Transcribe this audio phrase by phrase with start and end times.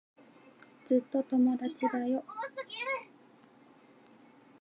[0.83, 2.23] ずっと友達だよ。